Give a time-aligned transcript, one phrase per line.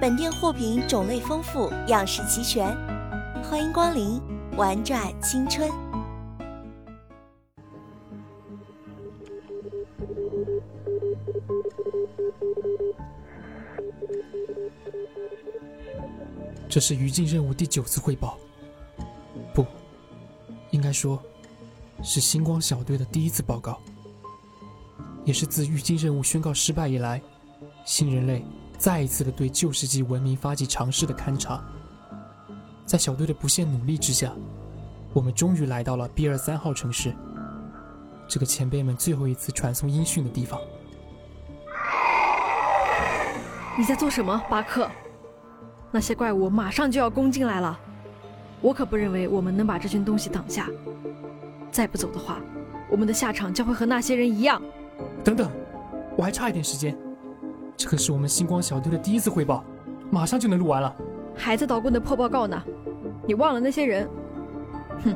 [0.00, 2.74] 本店货品种类丰富，样式齐全，
[3.44, 4.18] 欢迎光临，
[4.56, 5.70] 玩转青春。
[16.66, 18.38] 这是于禁任务第九次汇报，
[19.52, 19.66] 不，
[20.70, 21.22] 应该说，
[22.02, 23.78] 是星光小队的第一次报告，
[25.26, 27.20] 也是自于禁任务宣告失败以来，
[27.84, 28.42] 新人类
[28.80, 31.62] 再一次的对旧世纪文明发起尝试的勘察。
[32.86, 34.32] 在小队的不懈努力之下，
[35.12, 37.14] 我们终于来到了 B 二三号城市，
[38.26, 40.58] 这个前辈们最后一次传送音讯的地方。
[43.76, 44.90] 你在做什么，巴克？
[45.90, 47.78] 那些怪物马上就要攻进来了，
[48.62, 50.66] 我可不认为我们能把这群东西挡下。
[51.70, 52.40] 再不走的话，
[52.90, 54.60] 我们的下场将会和那些人一样。
[55.22, 55.50] 等等，
[56.16, 56.96] 我还差一点时间。
[57.80, 59.64] 这可是我们星光小队的第一次汇报，
[60.10, 60.94] 马上就能录完了。
[61.34, 62.62] 还在捣鼓的破报告呢？
[63.26, 64.06] 你忘了那些人？
[65.02, 65.14] 哼，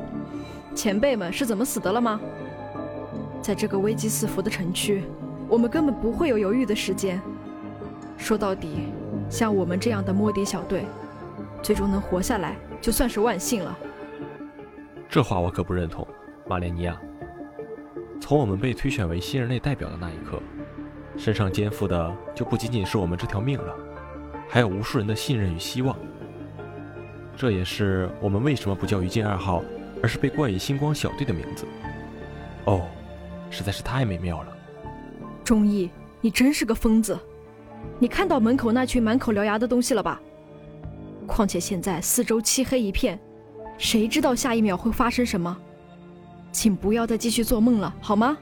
[0.73, 2.19] 前辈们是怎么死的了吗？
[3.39, 5.03] 在这个危机四伏的城区，
[5.47, 7.21] 我们根本不会有犹豫的时间。
[8.17, 8.87] 说到底。
[9.27, 10.85] 像我们这样的摸底小队，
[11.61, 13.75] 最终能活下来，就算是万幸了。
[15.09, 16.07] 这话我可不认同，
[16.47, 16.99] 马莲尼亚。
[18.19, 20.39] 从我们被推选为新人类代表的那一刻，
[21.17, 23.75] 身上肩负的就不仅仅是我们这条命了，
[24.49, 25.95] 还有无数人的信任与希望。
[27.35, 29.63] 这也是我们为什么不叫于禁二号，
[30.01, 31.65] 而是被冠以星光小队的名字。
[32.65, 32.87] 哦，
[33.49, 34.57] 实在是太美妙了。
[35.43, 35.89] 忠义，
[36.21, 37.19] 你真是个疯子。
[37.99, 40.21] 你看到门口那群满口獠牙的东西了吧？
[41.27, 43.19] 况且现在四周漆黑一片，
[43.77, 45.55] 谁知道下一秒会发生什么？
[46.51, 48.37] 请不要再继续做梦了，好吗？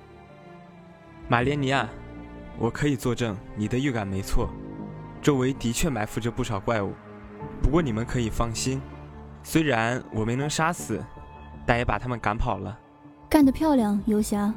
[1.28, 1.90] 马莲尼亚，
[2.64, 4.48] 我可以作证，你的预感没错，
[5.22, 6.94] 周围的确埋伏着不少怪物。
[7.62, 8.82] 不过你们可以放心，
[9.44, 11.04] 虽然我没能杀死，
[11.66, 12.80] 但也把他们赶跑了。
[13.28, 14.54] 干得漂亮，游侠。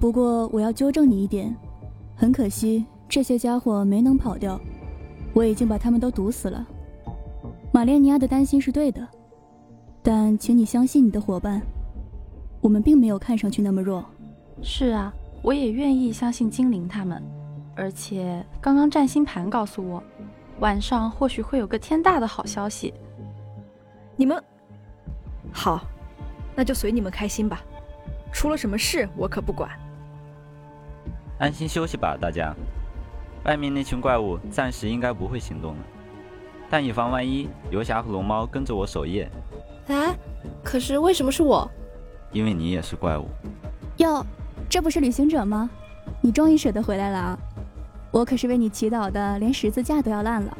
[0.00, 1.54] 不过我要纠正你一点，
[2.16, 2.86] 很可惜。
[3.10, 4.58] 这些家伙没能跑掉，
[5.34, 6.66] 我已经把他们都毒死了。
[7.70, 9.06] 玛莲尼亚的担心是对的，
[10.02, 11.60] 但请你相信你的伙伴，
[12.62, 14.02] 我们并没有看上去那么弱。
[14.62, 15.12] 是啊，
[15.42, 17.22] 我也愿意相信精灵他们。
[17.76, 20.02] 而且刚刚占星盘告诉我，
[20.58, 22.92] 晚上或许会有个天大的好消息。
[24.16, 24.42] 你们
[25.52, 25.80] 好，
[26.56, 27.62] 那就随你们开心吧。
[28.32, 29.70] 出了什么事我可不管。
[31.38, 32.52] 安心休息吧，大家。
[33.44, 35.82] 外面那群怪物暂时应该不会行动了，
[36.68, 39.30] 但以防万一，游侠和龙猫跟着我守夜。
[39.86, 40.14] 哎，
[40.64, 41.70] 可是为什么是我？
[42.32, 43.26] 因为你也是怪物。
[43.98, 44.26] 哟，
[44.68, 45.68] 这不是旅行者吗？
[46.20, 47.38] 你终于舍得回来了啊！
[48.10, 50.58] 我可是为你祈祷的，连十字架都要烂了。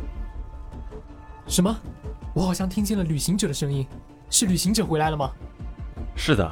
[1.47, 1.77] 什么？
[2.35, 3.87] 我好像听见了旅行者的声音，
[4.31, 5.31] 是旅行者回来了吗？
[6.17, 6.51] 是的，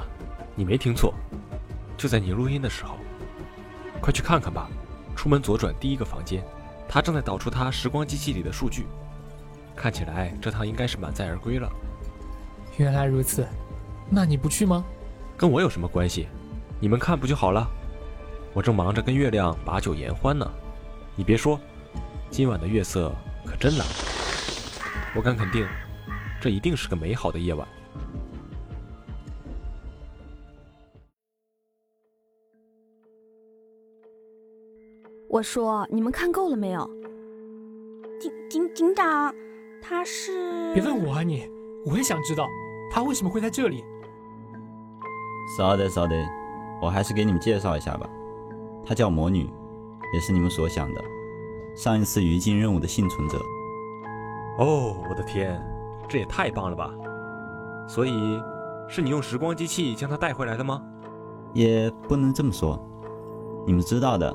[0.55, 1.15] 你没听错，
[1.97, 2.97] 就在你录音的时候，
[4.01, 4.69] 快去看看吧。
[5.15, 6.45] 出门左转第一个房间，
[6.87, 8.87] 他正在导出他时光机器里的数据。
[9.75, 11.71] 看起来这趟应该是满载而归了。
[12.77, 13.47] 原来如此，
[14.11, 14.85] 那你不去吗？
[15.39, 16.29] 跟我有什么关系？
[16.81, 17.67] 你们看不就好了？
[18.55, 20.51] 我正忙着跟月亮把酒言欢呢。
[21.15, 21.61] 你别说，
[22.31, 23.13] 今晚的月色
[23.45, 23.87] 可真蓝。
[25.15, 25.67] 我敢肯定，
[26.41, 27.67] 这这一定是个美好的夜晚。
[35.29, 36.89] 我说，你们看够了没有？
[38.21, 39.35] 警警警长，
[39.83, 40.73] 他是……
[40.73, 41.51] 别问我啊你，
[41.85, 42.47] 我也想知道
[42.93, 43.83] 他为什么会在这里。
[45.59, 46.17] 稍等稍等，
[46.87, 48.09] 我还是给你们介绍一下吧。
[48.85, 49.51] 她叫魔女，
[50.15, 51.05] 也是你们所想的
[51.75, 53.39] 上一次余烬任务的幸存者。
[54.59, 55.61] 哦，我的天，
[56.09, 56.95] 这也太棒了吧！
[57.89, 58.41] 所以，
[58.89, 60.81] 是你用时光机器将她带回来的吗？
[61.53, 62.81] 也不能这么说，
[63.67, 64.35] 你们知道的。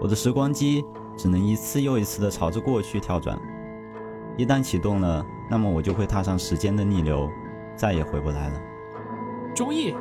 [0.00, 0.84] 我的时光机
[1.16, 3.38] 只能一次又一次地朝着过去跳转，
[4.36, 7.30] 一旦启动了，那么我就会踏上时间的逆流，
[7.76, 8.60] 再也回不来了。
[9.54, 9.94] 钟意，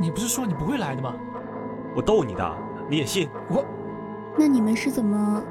[0.00, 1.12] 你不是说你不会来的吗？
[1.94, 2.56] 我逗你的，
[2.88, 3.28] 你也信？
[3.50, 3.64] 我……
[4.38, 5.42] 那你们是怎么？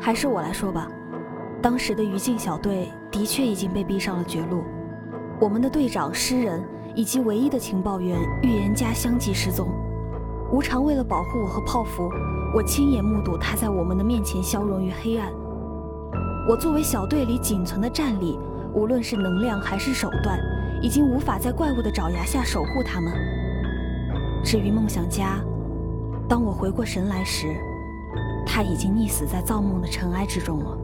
[0.00, 0.88] 还是我来说吧。
[1.60, 4.62] 当时的于静小队的确已经被逼上了绝路，
[5.38, 6.62] 我们的队长诗人
[6.94, 9.68] 以及唯一的情报员预言家相继失踪。
[10.50, 12.08] 无常为了保护我和泡芙。
[12.54, 15.30] 我亲眼目睹他在我们的面前消融于黑暗。
[16.48, 18.38] 我作为小队里仅存的战力，
[18.72, 20.38] 无论是能量还是手段，
[20.80, 23.12] 已经无法在怪物的爪牙下守护他们。
[24.44, 25.40] 至于梦想家，
[26.28, 27.56] 当我回过神来时，
[28.46, 30.78] 他已经溺死在造梦的尘埃之中了。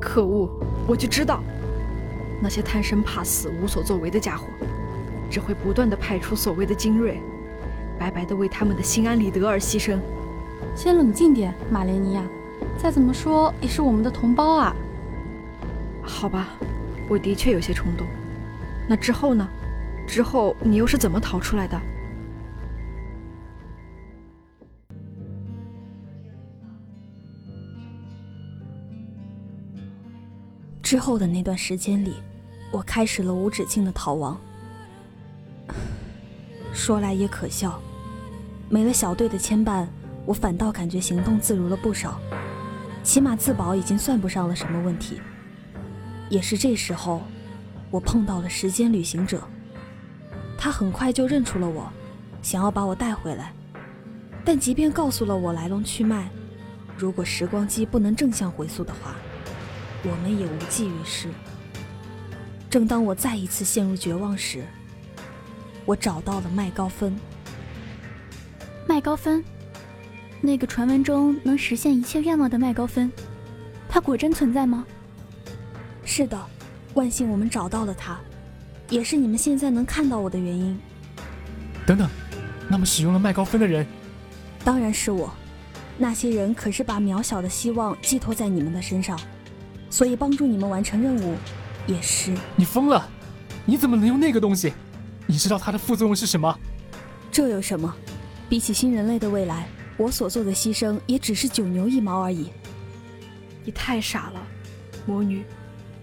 [0.00, 0.48] 可恶！
[0.86, 1.42] 我就知道，
[2.40, 4.46] 那些贪生怕死、无所作为的家伙，
[5.28, 7.20] 只会不断的派出所谓的精锐，
[7.98, 9.98] 白白的为他们的心安理得而牺牲。
[10.74, 12.22] 先冷静点，马莲尼亚。
[12.76, 14.74] 再怎么说也是我们的同胞啊。
[16.02, 16.48] 好吧，
[17.08, 18.06] 我的确有些冲动。
[18.88, 19.48] 那之后呢？
[20.06, 21.80] 之后你又是怎么逃出来的？
[30.94, 32.14] 之后的那段时间里，
[32.70, 34.40] 我开始了无止境的逃亡。
[36.72, 37.82] 说来也可笑，
[38.68, 39.88] 没了小队的牵绊。
[40.24, 42.20] 我反倒感觉行动自如了不少，
[43.02, 45.20] 起码自保已经算不上了什么问题。
[46.30, 47.22] 也是这时候，
[47.90, 49.42] 我碰到了时间旅行者，
[50.56, 51.90] 他很快就认出了我，
[52.40, 53.52] 想要把我带回来。
[54.44, 56.28] 但即便告诉了我来龙去脉，
[56.96, 59.16] 如果时光机不能正向回溯的话，
[60.04, 61.28] 我们也无济于事。
[62.70, 64.64] 正当我再一次陷入绝望时，
[65.84, 67.18] 我找到了麦高芬。
[68.86, 69.42] 麦高芬。
[70.40, 73.10] 那个传闻中能实现一切愿望的麦高芬，
[73.88, 74.84] 他果真存在吗？
[76.04, 76.38] 是的，
[76.92, 78.20] 万幸我们找到了他，
[78.90, 80.78] 也是你们现在能看到我的原因。
[81.86, 82.06] 等等，
[82.68, 83.86] 那么使用了麦高芬的人，
[84.62, 85.32] 当然是我。
[85.96, 89.18] 那些人可是把渺小的希望寄托在你们的身上，
[89.94, 91.36] 所以帮助你们完成任务，
[91.86, 92.34] 也是。
[92.56, 93.08] 你疯了？
[93.64, 94.72] 你怎么能用那个东西？
[95.24, 96.52] 你知道它的副作用是什么？
[97.30, 97.94] 这有什么？
[98.48, 99.68] 比起新人类的未来。
[99.96, 102.50] 我所做的牺牲也只是九牛一毛而已。
[103.64, 104.42] 你太傻了，
[105.06, 105.44] 魔女，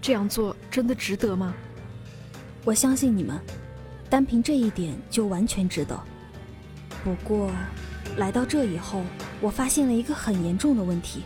[0.00, 1.52] 这样做真的值得吗？
[2.64, 3.38] 我相信你们，
[4.08, 6.00] 单凭这一点就完全值得。
[7.04, 7.50] 不过，
[8.16, 9.02] 来到这以后，
[9.42, 11.24] 我发现了一个很严重的问题。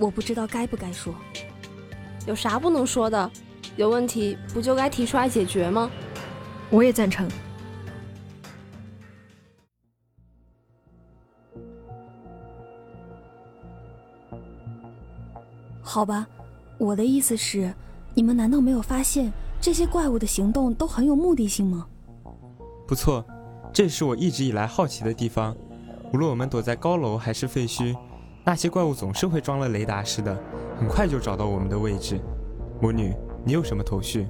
[0.00, 1.14] 我不知道该不该说。
[2.26, 3.30] 有啥不能说的？
[3.76, 5.90] 有问题不就该提出来解决吗？
[6.70, 7.28] 我也赞成。
[15.82, 16.26] 好吧，
[16.78, 17.72] 我的意思是，
[18.14, 21.86] 你们难道没有发现这些怪物的行动都很有目的性吗？
[22.86, 23.24] 不错，
[23.72, 25.56] 这是我一直以来好奇的地方。
[26.12, 27.96] 无论我们躲在高楼还是废墟，
[28.50, 30.36] 那些怪物总是会装了雷达似的，
[30.76, 32.18] 很快就找到我们的位置。
[32.82, 33.14] 魔女，
[33.44, 34.26] 你有什么头绪？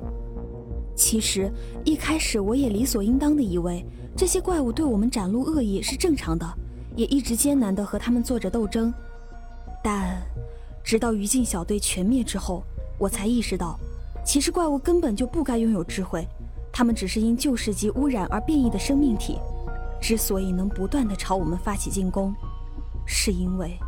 [0.94, 1.50] 其实
[1.86, 3.82] 一开始我也理所应当的以为
[4.14, 6.46] 这些怪物对我们展露恶意是正常的，
[6.94, 8.92] 也一直艰难的和他们做着斗争，
[9.82, 10.20] 但。
[10.84, 12.62] 直到余烬小队全灭之后，
[12.98, 13.80] 我才意识到，
[14.22, 16.28] 其实怪物根本就不该拥有智慧，
[16.70, 19.38] 他们只是因旧世纪污染而变异的生命体。
[19.98, 22.34] 之所以能不断的朝我们发起进攻，
[23.06, 23.78] 是因为……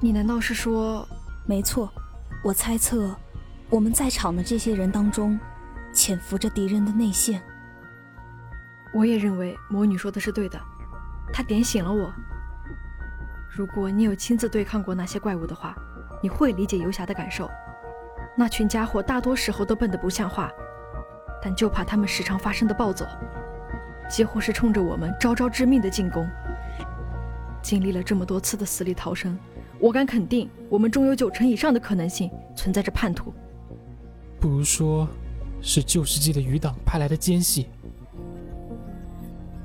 [0.00, 1.06] 你难道是说……
[1.46, 1.92] 没错，
[2.42, 3.14] 我猜测，
[3.68, 5.38] 我们在场的这些人当中，
[5.92, 7.40] 潜伏着敌人的内线。
[8.92, 10.60] 我也认为魔女说的是对的，
[11.32, 12.12] 她点醒了我。
[13.48, 15.76] 如果你有亲自对抗过那些怪物的话。
[16.22, 17.50] 你会理解游侠的感受，
[18.36, 20.50] 那群家伙大多时候都笨得不像话，
[21.42, 23.06] 但就怕他们时常发生的暴走，
[24.06, 26.28] 几乎是冲着我们招招致命的进攻。
[27.62, 29.38] 经历了这么多次的死里逃生，
[29.80, 33.32] 我敢肯定，我们中有九成以上的可能性存在着叛徒。
[34.38, 35.08] 不如说，
[35.62, 37.66] 是旧世纪的余党派来的奸细。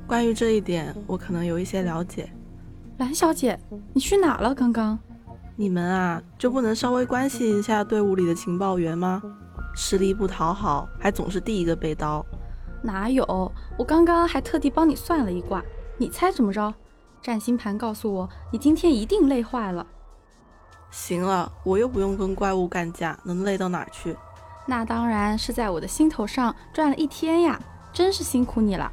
[0.06, 2.30] 关于这一点，我可能有一些了解。
[2.98, 3.58] 蓝小姐，
[3.92, 4.54] 你去哪了？
[4.54, 4.98] 刚刚，
[5.54, 9.22] 你们啊，就不能稍微关心一下队伍里的情报员吗？
[9.76, 12.24] 吃力不讨好，还总是第一个被刀。
[12.82, 13.52] 哪有？
[13.76, 15.62] 我刚刚还特地帮你算了一卦，
[15.98, 16.72] 你猜怎么着？
[17.20, 19.86] 占星盘告诉我，你今天一定累坏了。
[20.96, 24.16] 行了，我又不用跟怪物干架，能累到哪儿去？
[24.64, 27.60] 那当然是在我的心头上转了一天呀，
[27.92, 28.90] 真是辛苦你了。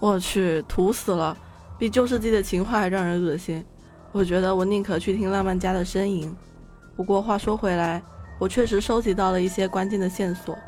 [0.00, 1.36] 我去，土死了！
[1.78, 3.64] 比旧世纪的情话还让人恶心。
[4.10, 6.34] 我觉得我宁可去听浪漫家的呻吟。
[6.96, 8.02] 不过话说回来，
[8.40, 10.58] 我确实收集到了一些关键的线索。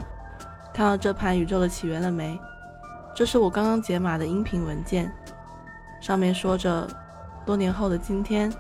[0.73, 2.39] 看到这盘宇宙的起源了没？
[3.17, 5.13] 这是我刚刚解码的音频文件，
[6.01, 6.89] 上面说着，
[7.45, 8.53] 多年后的今天，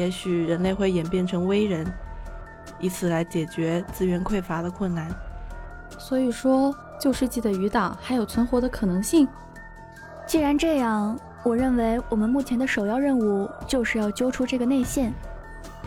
[0.00, 1.86] 也许人类会演变成微人，
[2.78, 5.06] 以此来解决资源匮乏的困难。
[5.98, 9.28] 所以说，旧世纪的余党还有存活的可能性。
[10.26, 15.12] 既然这样，我认为我们目前的首要任务就是要揪出这个内线，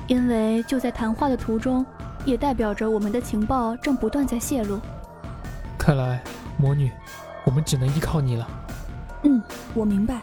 [0.05, 1.83] 因为就在谈话的途中，
[2.23, 4.79] 也代表着我们的情报正不断在泄露。
[5.75, 6.23] 看来，
[6.55, 6.91] 魔女，
[7.45, 8.47] 我们只能依靠你了。
[9.23, 9.41] 嗯，
[9.73, 10.21] 我明白。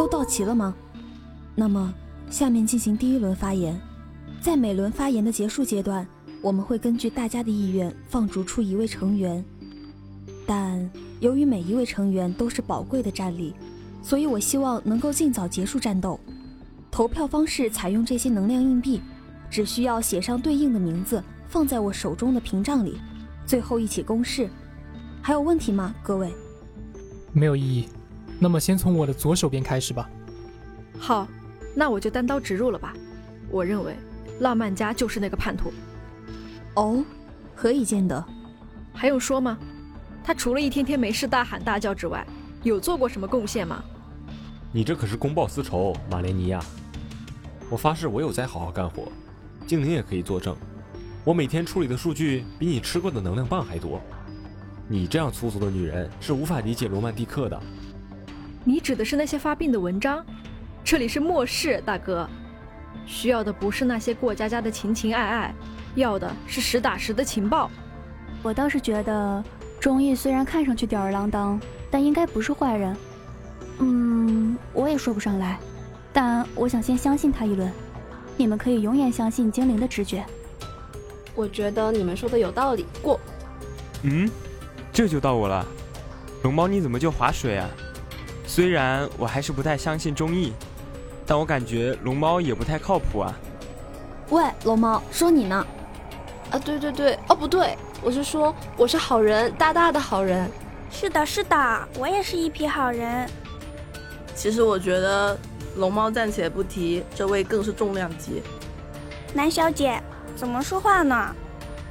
[0.00, 0.74] 都到齐了吗？
[1.54, 1.92] 那么。
[2.30, 3.78] 下面进行第一轮发言，
[4.40, 6.06] 在每轮发言的结束阶段，
[6.40, 9.44] 我们会根据大家的意愿放逐出一位成员。
[10.46, 10.88] 但
[11.18, 13.52] 由于每一位成员都是宝贵的战力，
[14.00, 16.18] 所以我希望能够尽早结束战斗。
[16.88, 19.02] 投票方式采用这些能量硬币，
[19.50, 22.96] 只需要写上对应的名字，放在我手中的屏障里，
[23.44, 24.48] 最后一起公示。
[25.20, 26.32] 还有问题吗，各位？
[27.32, 27.88] 没有异议。
[28.40, 30.10] 那么先从我的左手边开始吧。
[30.98, 31.28] 好。
[31.72, 32.92] 那我就单刀直入了吧，
[33.48, 33.94] 我认为
[34.40, 35.72] 浪漫家就是那个叛徒。
[36.74, 37.04] 哦，
[37.54, 38.22] 何以见得？
[38.92, 39.56] 还用说吗？
[40.24, 42.26] 他除了一天天没事大喊大叫之外，
[42.64, 43.84] 有做过什么贡献吗？
[44.72, 46.60] 你这可是公报私仇，马莲尼亚。
[47.70, 49.04] 我发誓，我有在好好干活。
[49.64, 50.56] 精灵也可以作证，
[51.24, 54.00] 我每天处理的数据比你吃过的能量棒还多。
[54.88, 57.62] 你这样粗俗的女人是无法理解罗曼蒂克的。
[58.62, 60.24] 你指的是那些发病的文章？
[60.84, 62.28] 这里是末世，大哥，
[63.06, 65.54] 需要的不是那些过家家的情情爱爱，
[65.94, 67.70] 要的是实打实的情报。
[68.42, 69.42] 我倒是觉得
[69.78, 71.58] 钟意虽然看上去吊儿郎当，
[71.90, 72.94] 但应该不是坏人。
[73.78, 75.58] 嗯，我也说不上来，
[76.12, 77.70] 但我想先相信他一轮。
[78.36, 80.24] 你们可以永远相信精灵的直觉。
[81.34, 83.18] 我觉得你们说的有道理，过。
[84.02, 84.30] 嗯，
[84.92, 85.66] 这就到我了。
[86.42, 87.68] 龙猫，你怎么就划水啊？
[88.52, 90.52] 虽然我还是不太相信中意。
[91.24, 93.32] 但我感觉龙猫也不太靠谱啊。
[94.30, 95.64] 喂，龙猫，说你呢？
[96.50, 100.50] 啊，对对对，哦不对，我是说我是好人，大大的好人。
[100.90, 103.30] 是的，是的，我也是一匹好人。
[104.34, 105.38] 其实我觉得
[105.76, 108.42] 龙猫暂且不提，这位更是重量级。
[109.32, 110.02] 南小姐，
[110.34, 111.32] 怎么说话呢？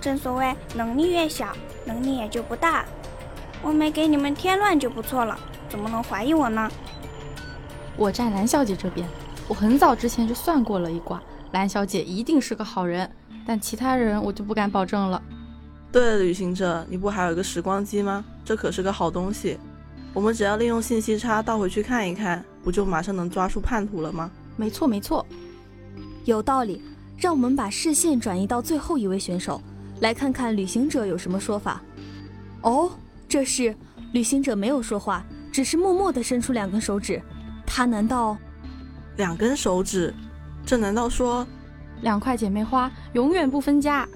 [0.01, 1.53] 正所谓能力越小，
[1.85, 2.83] 能力也就不大。
[3.61, 5.39] 我没给你们添乱就不错了，
[5.69, 6.69] 怎么能怀疑我呢？
[7.95, 9.07] 我站蓝小姐这边。
[9.47, 11.21] 我很早之前就算过了一卦，
[11.51, 13.09] 蓝小姐一定是个好人，
[13.45, 15.21] 但其他人我就不敢保证了。
[15.91, 18.23] 对了，旅行者，你不还有一个时光机吗？
[18.45, 19.57] 这可是个好东西，
[20.13, 24.29] 我们只要利用信息差倒回去看一看，不就马上能抓住叛徒了吗？
[24.55, 25.25] 没错，没错，
[26.25, 26.81] 有道理。
[27.17, 29.61] 让我们把视线转移到最后一位选手，
[29.99, 31.81] 来看看旅行者有什么说法。
[32.61, 32.89] 哦，
[33.27, 33.75] 这是
[34.13, 37.21] 旅行者没有说话，只是默默地伸出两根手指。
[37.65, 38.37] 他难道？
[39.17, 40.13] 两根手指，
[40.65, 41.45] 这难道说
[42.01, 44.07] 两块姐妹花永远不分家？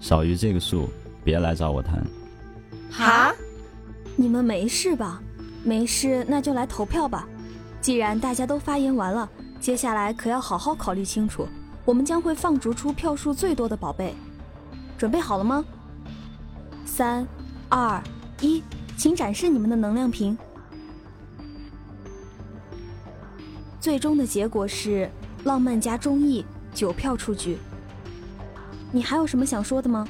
[0.00, 0.88] 少于这个数，
[1.22, 2.04] 别来找我谈。
[2.90, 3.32] 哈？
[4.16, 5.22] 你们没事吧？
[5.62, 7.26] 没事，那就来投票吧。
[7.80, 9.28] 既然大家都发言完了，
[9.60, 11.46] 接下来可要好好考虑清楚。
[11.84, 14.14] 我们将会放逐出票数最多的宝贝。
[14.96, 15.64] 准备好了吗？
[16.84, 17.26] 三、
[17.68, 18.02] 二、
[18.40, 18.62] 一，
[18.96, 20.36] 请展示你们的能量瓶。
[23.80, 25.10] 最终的结果是
[25.44, 27.58] 浪漫加中意九票出局。
[28.90, 30.08] 你还有什么想说的吗？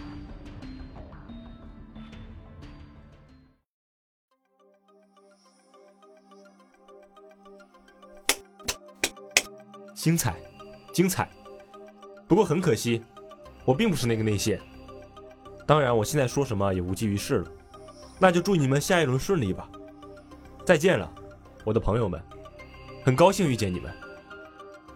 [9.95, 10.37] 精彩，
[10.93, 11.29] 精彩。
[12.29, 13.03] 不过很可惜，
[13.65, 14.61] 我并不是那个内线。
[15.67, 17.51] 当然，我现在说什么也无济于事了。
[18.19, 19.69] 那就祝你们下一轮顺利吧。
[20.65, 21.11] 再见了，
[21.65, 22.21] 我的朋友们。
[23.05, 23.93] 很高兴遇见你们。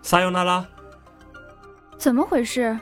[0.02, 0.66] 撒尤那拉。
[1.98, 2.78] 怎么回事？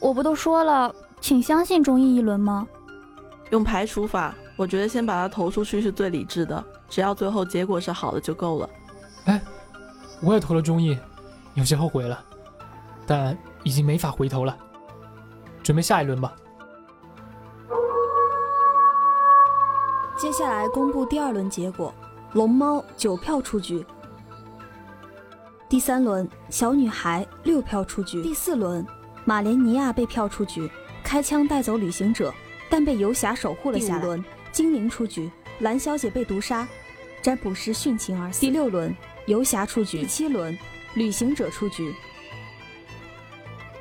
[0.00, 2.66] 我不都说了，请相信中意一轮吗？
[3.50, 8.68] 用排除法，我觉得先把它投出去是最理智的，只要最后结果是好的就够了。
[9.24, 9.40] 哎，
[10.20, 10.98] 我也投了中意，
[11.54, 12.22] 有些后悔了，
[13.06, 14.54] 但已经没法回头了。
[15.62, 16.34] 准备下一轮吧。
[20.16, 21.94] 接下来公布第二轮结果，
[22.32, 23.84] 龙猫九票出局。
[25.68, 28.22] 第三轮，小女孩六票出局。
[28.22, 28.84] 第四轮，
[29.26, 30.70] 马莲尼亚被票出局，
[31.04, 32.32] 开枪带走旅行者，
[32.70, 34.00] 但被游侠守护了下来。
[34.00, 36.66] 第五轮，精灵出局，蓝小姐被毒杀，
[37.20, 38.40] 占卜师殉情而死。
[38.40, 38.96] 第六轮，
[39.26, 39.98] 游侠出局。
[39.98, 40.56] 第七轮，
[40.94, 41.94] 旅行者出局。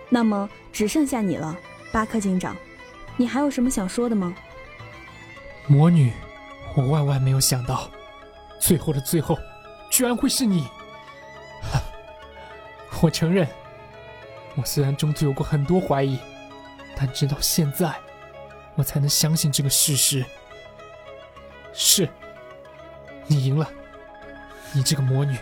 [0.09, 1.57] 那么只剩下你了，
[1.93, 2.53] 巴克警长，
[3.15, 4.35] 你还有什么想说的吗？
[5.67, 6.11] 魔女，
[6.75, 7.89] 我万万没有想到，
[8.59, 9.37] 最后的最后，
[9.89, 10.67] 居然会是你。
[13.01, 13.47] 我承认，
[14.55, 16.19] 我虽然中途有过很多怀疑，
[16.95, 17.93] 但直到现在，
[18.75, 20.25] 我才能相信这个事实。
[21.71, 22.09] 是，
[23.27, 23.69] 你赢了，
[24.73, 25.37] 你这个魔女，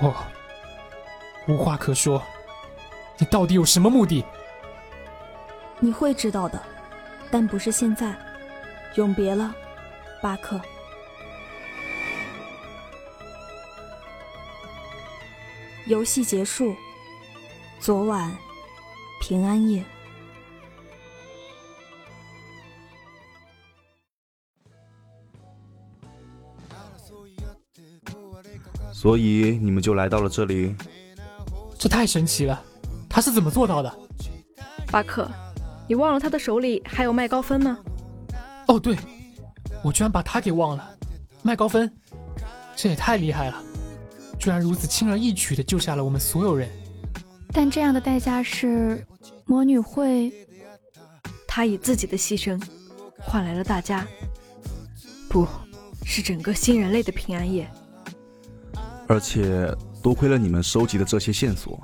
[0.00, 0.14] 我
[1.46, 2.22] 无话可说。
[3.18, 4.24] 你到底有什么目的？
[5.78, 6.60] 你会知道的，
[7.30, 8.12] 但不是现在。
[8.94, 9.54] 永别了，
[10.22, 10.60] 巴克。
[15.86, 16.74] 游戏结束。
[17.80, 18.32] 昨晚，
[19.20, 19.84] 平安夜。
[28.92, 30.76] 所以你们就来到了这里。
[31.76, 32.62] 这太神奇了，
[33.08, 33.92] 他是怎么做到的？
[34.92, 35.28] 巴克，
[35.88, 37.78] 你忘了他的手里还有麦高芬吗？
[38.68, 38.96] 哦，对，
[39.82, 40.96] 我居然把他给忘了。
[41.42, 41.92] 麦高芬，
[42.76, 43.62] 这也太厉害了。
[44.38, 46.68] 居然如此轻而易举的救下了我们所有人，
[47.52, 49.06] 但这样的代价是，
[49.44, 50.32] 魔女会，
[51.46, 52.60] 她以自己的牺牲，
[53.20, 54.06] 换来了大家，
[55.28, 55.46] 不
[56.04, 57.68] 是整个新人类的平安夜。
[59.06, 61.80] 而且多亏了你们收集的这些线索，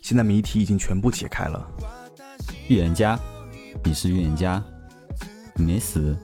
[0.00, 1.70] 现在谜题已经全部解开了。
[2.68, 3.18] 预言家，
[3.84, 4.62] 你是预言家，
[5.54, 6.16] 你没死？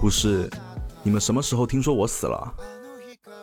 [0.00, 0.50] 不是，
[1.02, 2.54] 你们什么时候听说我死了？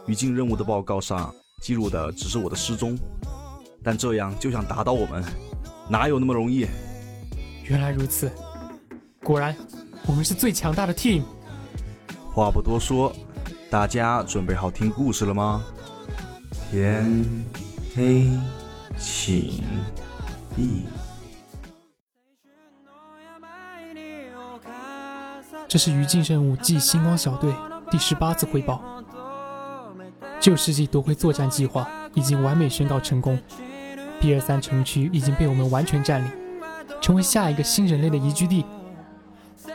[0.08, 2.98] 于禁任务的报告上记录的只是我的失踪，
[3.84, 5.24] 但这样就想打倒我们，
[5.88, 6.66] 哪有那么容易？
[7.66, 8.32] 原来如此，
[9.24, 9.56] 果然
[10.08, 11.22] 我们是最强大的 team。
[12.34, 13.14] 话不多说，
[13.70, 15.64] 大家准备好听故事了吗？
[16.72, 17.24] 天
[17.96, 18.28] 黑
[18.98, 19.64] 请
[20.56, 20.86] 闭。
[25.68, 27.54] 这是于禁任务暨星光小队
[27.92, 28.82] 第十八次汇报。
[30.40, 33.38] 旧世纪夺回作战计划已经完美宣告成功
[34.22, 36.32] ，，B 二三城区已经被我们完全占领，
[37.02, 38.64] 成为下一个新人类的宜居地。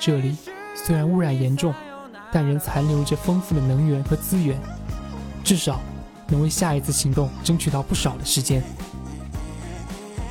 [0.00, 0.34] 这里
[0.74, 1.74] 虽然污染严重，
[2.32, 4.58] 但仍残留着丰富的能源和资源，
[5.44, 5.78] 至少
[6.28, 8.62] 能为下一次行动争取到不少的时间。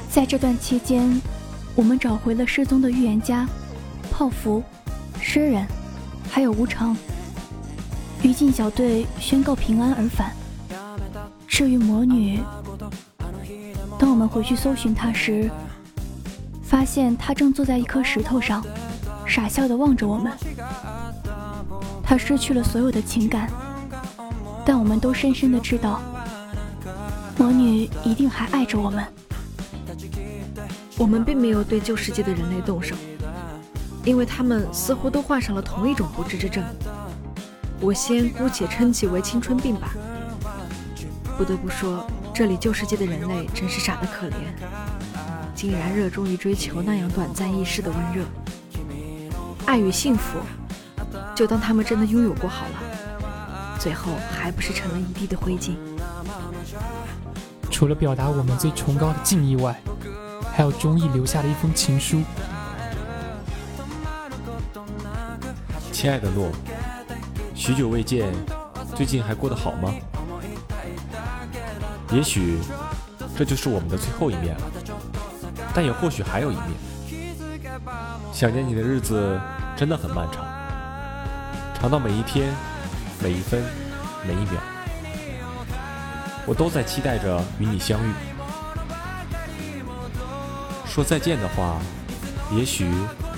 [0.10, 1.22] 在这段期间，
[1.76, 3.48] 我们找回了失踪的预言家、
[4.10, 4.64] 泡芙、
[5.22, 5.66] 诗人，
[6.30, 6.98] 还有无常。
[8.24, 10.32] 于禁小队宣告平安而返。
[11.48, 12.40] 至于魔女，
[14.00, 15.50] 当我们回去搜寻她时，
[16.64, 18.66] 发现她正坐在一颗石头上，
[19.26, 20.32] 傻笑地望着我们。
[22.04, 23.50] 她失去了所有的情感，
[24.66, 26.02] 但我们都深深地知道，
[27.38, 29.06] 魔女一定还爱着我们。
[30.98, 32.96] 我们并没有对旧世界的人类动手，
[34.04, 36.64] 因为他们似乎都患上了同一种不治之症。
[37.80, 39.94] 我先姑且称其为青春病吧。
[41.38, 44.34] 不得不说，这里旧世界的人类真是傻得可怜，
[45.56, 48.24] 竟然热衷于追求那样短暂易逝的温热。
[49.66, 50.38] 爱与幸福，
[51.36, 55.72] 就当他们真的拥有过好了，最后还不是成了一地的灰烬。
[57.72, 59.80] 除了表达我们最崇高的敬意外，
[60.54, 62.22] 还有钟意留下的一封情书。
[66.02, 66.50] 亲爱的诺。
[67.54, 68.34] 许久未见，
[68.96, 69.94] 最近还过得好吗？
[72.12, 72.58] 也许
[73.38, 74.62] 这就是我们的最后一面了，
[75.76, 76.70] 但也或许还有一面。
[78.34, 79.40] 想念你的日子
[79.78, 80.44] 真的很漫长，
[81.80, 82.52] 长到每一天、
[83.22, 83.64] 每一分、
[84.26, 84.60] 每一秒，
[86.48, 88.12] 我都在期待着与你相遇。
[90.88, 91.80] 说再见的话，
[92.52, 92.90] 也许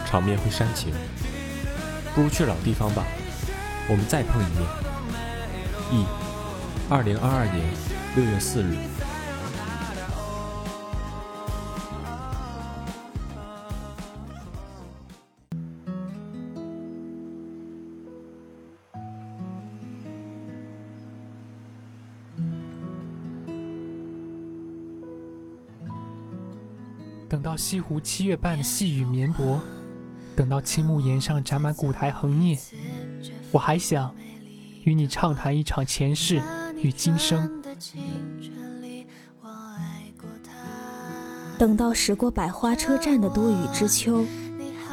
[0.06, 0.94] 场面会煽情，
[2.16, 3.06] 不如去老地方吧。
[3.90, 4.64] 我们再碰一面，
[5.92, 6.06] 一、
[6.90, 7.66] 二零二二年
[8.16, 8.78] 六月四日。
[27.28, 29.60] 等到西湖七月半细雨绵薄，
[30.36, 32.58] 等到青木岩上长满古台横叶，
[33.52, 34.14] 我还想
[34.84, 36.42] 与你畅谈一场前世
[36.78, 37.62] 与今生。
[41.58, 44.26] 等到驶过百花车站的多雨之秋，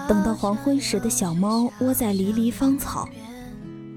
[0.07, 3.09] 等到黄昏时的小猫窝在离离芳草，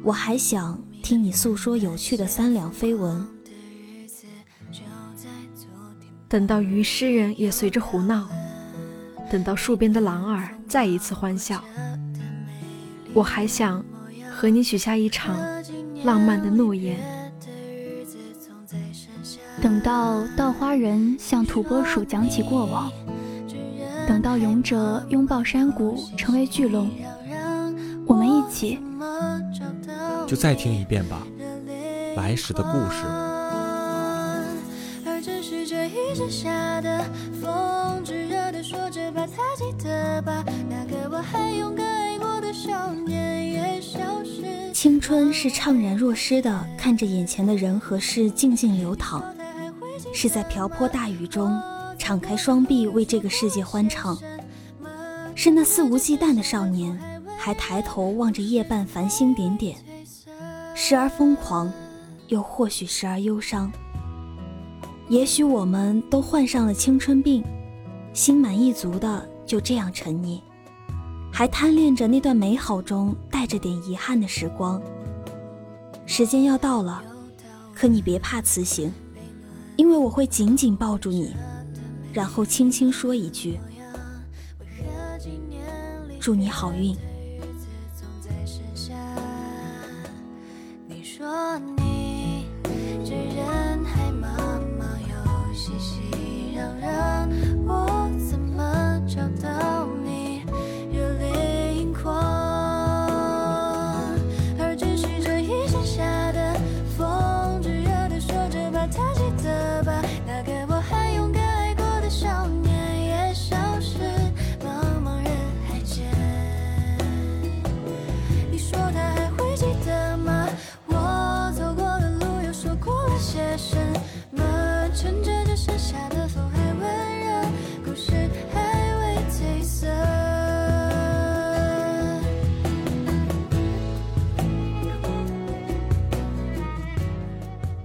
[0.02, 3.28] 我还想听你诉说有趣的三两绯闻。
[6.30, 8.28] 等到鱼诗人也随着胡闹，
[9.34, 11.60] 等到树边的狼儿再一次欢笑，
[13.16, 13.84] 我还想
[14.32, 15.36] 和你许下一场
[16.04, 17.00] 浪漫的诺言。
[19.60, 22.92] 等到稻花人向土拨鼠讲起过往，
[24.08, 26.92] 等到勇者拥抱山谷成为巨龙，
[28.06, 28.78] 我们一起
[30.28, 31.26] 就再听一遍吧，
[32.16, 33.04] 来时的故事。
[39.28, 40.46] 说着吧，还记得吧？
[40.70, 43.24] 那个我还勇敢爱过的少年。
[44.74, 49.24] 青春是怅然若失的，看着眼前的人和事静静流淌，
[50.14, 51.58] 是在瓢泼大雨中
[51.98, 54.18] 敞开双臂为这个世界欢唱，
[55.36, 57.00] 是那肆无忌惮的少年，
[57.38, 59.78] 还抬头望着夜半繁星点点，
[60.76, 61.72] 时而疯狂，
[62.28, 63.72] 又或许时而忧伤。
[65.08, 67.42] 也许我们都患上了青春病，
[68.14, 70.40] 心满意足的就这样沉溺，
[71.32, 74.82] 还贪恋着那段美好中带着点遗憾的时光。
[76.06, 77.04] 时间要到了，
[77.74, 78.94] 可你别怕辞行，
[79.76, 81.34] 因为我会紧紧抱住你，
[82.14, 83.60] 然后轻轻说一句
[86.22, 86.96] ：“祝你好运。”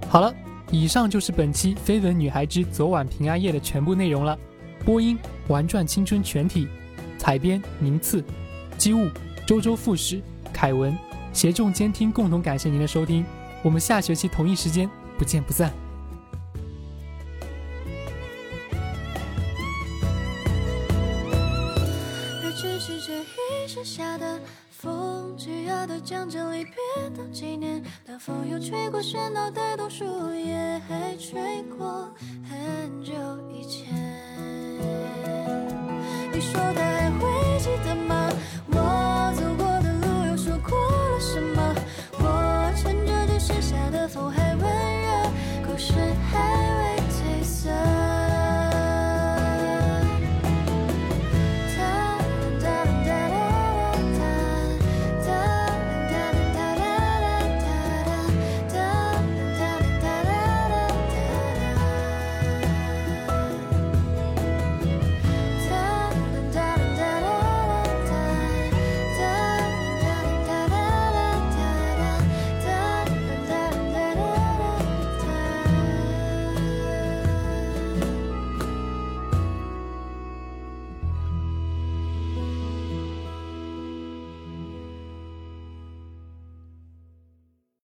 [0.09, 0.33] 好了，
[0.71, 4.35] 以上就是本期《绯闻女孩之昨晚平安夜》的全部内容了。
[4.83, 5.15] 播音：
[5.47, 6.67] 玩转青春全体，
[7.19, 8.23] 采编：宁次，
[8.75, 9.07] 机务：
[9.45, 10.19] 周周副使
[10.51, 10.97] 凯文，
[11.31, 13.23] 协众监听，共同感谢您的收听。
[13.61, 15.71] 我们下学期同一时间不见不散。